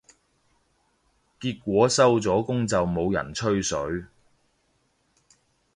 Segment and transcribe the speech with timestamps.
[1.39, 4.05] 結果收咗工就冇人吹水